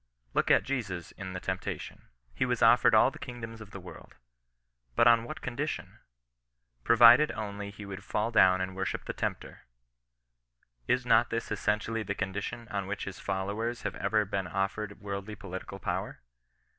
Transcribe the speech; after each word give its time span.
Look 0.33 0.49
at 0.49 0.63
Jesus 0.63 1.11
in 1.11 1.33
the 1.33 1.39
temptation. 1.39 2.07
He 2.33 2.43
was 2.43 2.63
offered 2.63 2.95
all 2.95 3.11
the 3.11 3.19
kingdoms 3.19 3.61
of 3.61 3.69
the 3.69 3.79
world. 3.79 4.15
But 4.95 5.05
on 5.07 5.25
what 5.25 5.43
condition? 5.43 5.99
Provided 6.83 7.31
only 7.33 7.69
he 7.69 7.85
would 7.85 8.03
fall 8.03 8.31
down 8.31 8.61
and 8.61 8.75
worship 8.75 9.05
the 9.05 9.13
Tempter. 9.13 9.67
Is 10.87 11.05
not 11.05 11.29
this 11.29 11.51
essentially 11.51 12.01
the 12.01 12.15
condition 12.15 12.67
on 12.69 12.87
which 12.87 13.03
his 13.05 13.19
followers 13.19 13.83
have 13.83 13.93
ever 13.95 14.25
been 14.25 14.47
offered 14.47 14.99
worldly 15.01 15.35
political 15.35 15.77
power? 15.77 16.21